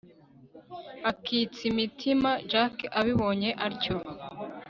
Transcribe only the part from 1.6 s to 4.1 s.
imitima jack abibonye atyo